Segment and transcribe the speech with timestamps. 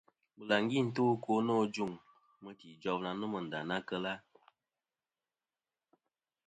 [0.37, 1.91] Bɨlàŋgi nto ɨkwo nô ajuŋ
[2.43, 4.15] mɨti ijof na nomɨ nda na kel a.